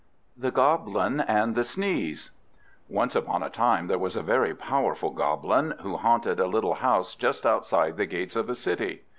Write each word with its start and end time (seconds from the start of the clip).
THE 0.35 0.49
GOBLIN 0.49 1.19
AND 1.21 1.53
THE 1.53 1.63
SNEEZE 1.63 2.31
Once 2.89 3.15
upon 3.15 3.43
a 3.43 3.51
time 3.51 3.85
there 3.85 3.99
was 3.99 4.15
a 4.15 4.23
very 4.23 4.55
powerful 4.55 5.11
Goblin, 5.11 5.75
who 5.81 5.95
haunted 5.97 6.39
a 6.39 6.47
little 6.47 6.73
house 6.73 7.13
just 7.13 7.45
outside 7.45 7.97
the 7.97 8.07
gates 8.07 8.35
of 8.35 8.49
a 8.49 8.55
city. 8.55 9.03